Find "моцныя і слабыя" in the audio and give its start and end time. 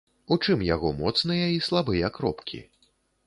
1.01-2.11